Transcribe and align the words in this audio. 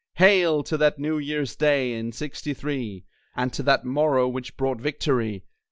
Hail! 0.15 0.63
to 0.63 0.77
that 0.77 0.97
New 0.97 1.19
Year's 1.19 1.55
Day 1.55 1.93
in 1.93 2.11
'Sixty 2.11 2.55
three, 2.55 3.05
And 3.35 3.53
to 3.53 3.61
that 3.61 3.85
morrow 3.85 4.27
which 4.27 4.57
brought 4.57 4.81
victory. 4.81 5.43